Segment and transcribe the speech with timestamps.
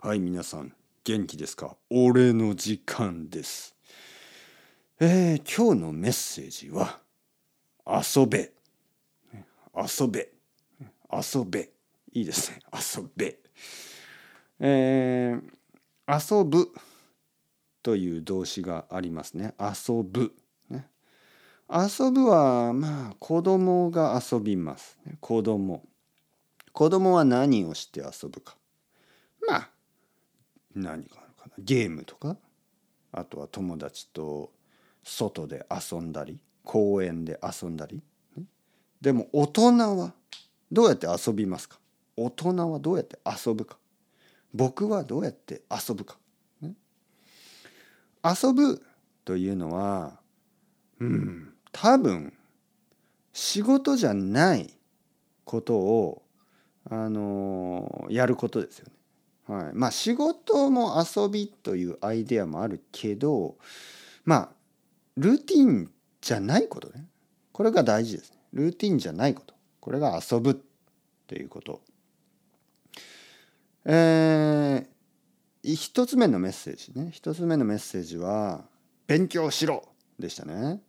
[0.00, 1.76] はい、皆さん、元気ですか？
[1.90, 3.74] 俺の時間です。
[5.00, 7.00] えー、今日のメッセージは、
[7.84, 8.52] 遊べ。
[9.74, 10.28] 遊べ。
[11.12, 11.70] 遊べ。
[12.12, 12.60] いいですね。
[12.72, 13.38] 遊べ。
[14.60, 16.72] えー、遊ぶ
[17.82, 19.56] という動詞がありますね。
[19.58, 20.32] 遊ぶ。
[20.70, 20.88] ね、
[21.68, 24.96] 遊ぶは、まあ、子供が遊びます。
[25.18, 25.82] 子供。
[26.72, 28.54] 子供は何をして遊ぶか。
[30.82, 31.54] 何があるかな？
[31.58, 32.36] ゲームとか、
[33.12, 34.52] あとは友達と
[35.02, 38.02] 外で遊んだり、公園で遊んだり？
[39.00, 40.12] でも大人は
[40.70, 41.78] どうやって遊びますか？
[42.16, 43.78] 大人はどうやって遊ぶか？
[44.54, 46.16] 僕はどうやって遊ぶか、
[46.62, 48.82] 遊ぶ
[49.24, 50.18] というのは
[51.00, 52.32] うん多分
[53.32, 54.74] 仕事じゃない
[55.44, 56.22] ことを
[56.90, 58.92] あのやることですよね。
[59.48, 63.56] はい、まあ仕事も遊びというアイデアもあるけど
[64.24, 64.48] まあ
[65.16, 67.06] ルーティンじゃないことね
[67.52, 68.38] これが大事ですね。
[68.52, 70.54] ルーティンじゃないことこれが遊ぶっ
[71.26, 71.80] ていうこと。
[73.84, 78.64] えー、一つ目のメッセージね一つ目のメッセージは
[79.08, 79.88] 「勉強しろ!」
[80.20, 80.82] でしたね。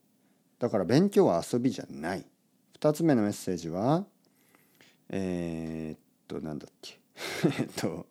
[0.59, 2.25] だから勉強は遊びじゃない。
[2.73, 4.05] 二つ目のメッセージは
[5.09, 6.99] えー、っとなんだっけ
[7.59, 8.07] えっと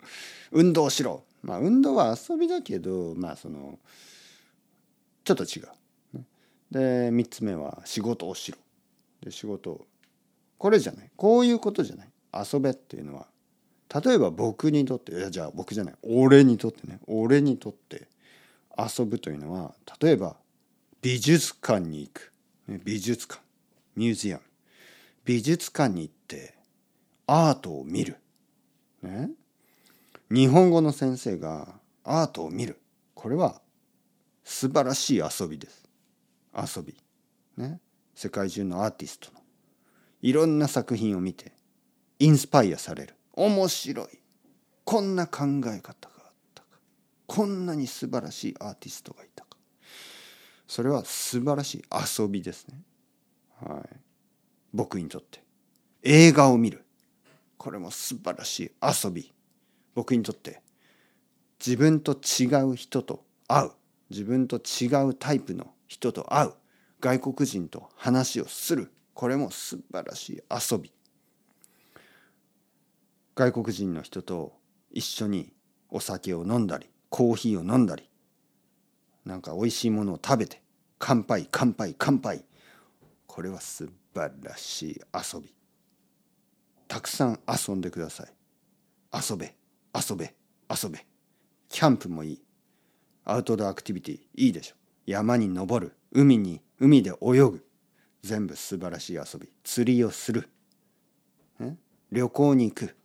[0.50, 1.24] 運動しろ。
[1.42, 3.78] まあ運動は遊びだけどまあその
[5.24, 5.68] ちょっと違う。
[6.70, 8.58] で3つ目は仕事をしろ。
[9.20, 9.86] で仕事を
[10.58, 11.10] これじゃない。
[11.16, 12.10] こういうことじゃない。
[12.52, 13.26] 遊べっていうのは
[14.04, 15.94] 例えば僕にとっていやじゃあ僕じゃない。
[16.02, 17.00] 俺にとってね。
[17.06, 18.08] 俺にとって
[18.76, 20.36] 遊ぶというのは例えば
[21.00, 22.32] 美術館に行く、
[22.66, 23.40] 美術館。
[23.94, 24.42] ミュージアム。
[25.24, 26.54] 美術館に行って
[27.26, 28.16] アートを見る、
[29.02, 29.30] ね、
[30.30, 32.80] 日本語の先生がアートを見る。
[33.14, 33.60] これは
[34.44, 35.88] 素晴らしい遊びです。
[36.54, 36.96] 遊び。
[37.56, 37.80] ね。
[38.14, 39.40] 世界中のアーティストの。
[40.22, 41.52] いろんな作品を見て
[42.18, 43.14] インスパイアされる。
[43.32, 44.06] 面白い。
[44.84, 46.68] こんな考え方があったか。
[47.26, 49.56] こんなに素晴らしいアーティストがいたか。
[50.66, 51.84] それは素晴らしい
[52.18, 52.80] 遊びですね。
[53.60, 53.96] はい。
[54.72, 55.42] 僕にとって。
[56.02, 56.84] 映画を見る。
[57.58, 59.32] これも素晴らしい遊び。
[59.94, 60.62] 僕にとって
[61.64, 63.70] 自分と違う人と会う。
[64.10, 66.52] 自分と違うタイプの人と会う。
[67.00, 68.90] 外国人と話をする。
[69.12, 70.92] これも素晴らしい遊び。
[73.34, 74.56] 外国人の人と
[74.90, 75.52] 一緒に
[75.90, 78.08] お酒を飲んだりコーヒーを飲んだり
[79.24, 80.62] なんか美味しいものを食べて
[80.98, 82.44] 乾杯乾杯乾杯。
[83.26, 85.57] これは素晴らしい遊び。
[86.98, 88.26] たくさん遊んでください。
[89.14, 89.54] 遊べ
[89.94, 90.34] 遊べ
[90.68, 91.06] 遊べ。
[91.68, 92.42] キャンプもいい。
[93.24, 94.74] アウトドアアクティビティいいでしょ。
[95.06, 97.64] 山に登る海に海で泳ぐ。
[98.24, 99.48] 全部素晴らしい遊び。
[99.62, 100.48] 釣りをする。
[102.10, 102.96] 旅行に行く。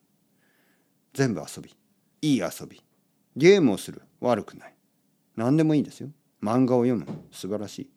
[1.14, 1.76] 全部遊び。
[2.24, 2.82] いい遊び。
[3.36, 4.02] ゲームをする。
[4.22, 4.76] 悪くない。
[5.36, 6.10] 何でもいいですよ。
[6.42, 7.06] 漫画を読む。
[7.32, 7.90] 素晴らしい。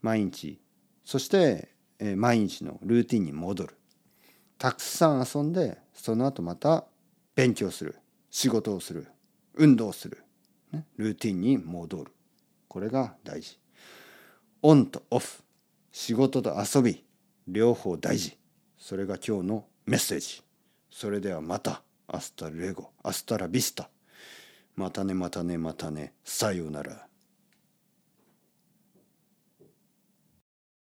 [0.00, 0.58] 毎日。
[1.04, 3.76] そして、えー、毎日のルーティンに戻る。
[4.60, 6.84] たくさん遊んでその後また
[7.34, 7.96] 勉強する。
[8.30, 9.06] 仕事をする。
[9.54, 10.22] 運動する、
[10.70, 12.12] ね、ルーティンに戻る。
[12.68, 13.58] これが大事。
[14.60, 15.42] オンとオフ。
[15.90, 17.02] 仕事と遊び。
[17.48, 18.36] 両方大事。
[18.76, 20.42] それが今日のメッセージ。
[20.90, 21.82] それではまた。
[22.06, 22.90] Hasta luego。
[23.02, 23.88] Hasta la vista。
[24.76, 26.12] またねまたねまたね。
[26.22, 27.09] さようなら。